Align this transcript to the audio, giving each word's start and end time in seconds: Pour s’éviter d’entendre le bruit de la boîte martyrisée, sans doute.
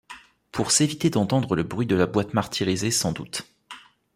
Pour 0.51 0.71
s’éviter 0.71 1.11
d’entendre 1.11 1.55
le 1.55 1.61
bruit 1.61 1.85
de 1.85 1.95
la 1.95 2.07
boîte 2.07 2.33
martyrisée, 2.33 2.89
sans 2.89 3.11
doute. 3.11 3.45